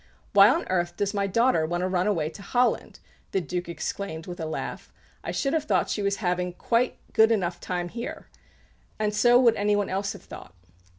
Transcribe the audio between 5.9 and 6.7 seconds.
she was having